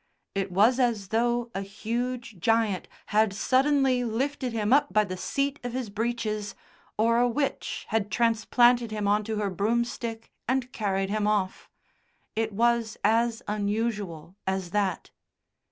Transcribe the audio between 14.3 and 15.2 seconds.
as that.